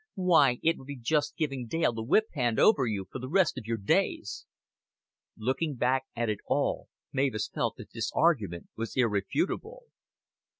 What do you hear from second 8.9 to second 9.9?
irrefutable.